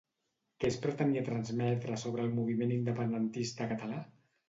Què 0.63 0.71
es 0.73 0.77
pretenia 0.85 1.23
transmetre 1.27 2.01
sobre 2.07 2.27
el 2.29 2.35
moviment 2.41 2.77
independentista 2.81 3.73
català? 3.77 4.05